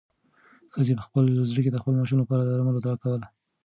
ښځې 0.73 0.93
په 0.97 1.03
خپل 1.07 1.23
زړه 1.49 1.61
کې 1.63 1.71
د 1.73 1.77
خپل 1.81 1.93
ماشوم 1.99 2.17
لپاره 2.21 2.41
د 2.43 2.49
درملو 2.53 2.83
دعا 2.83 2.95
کوله. 3.03 3.27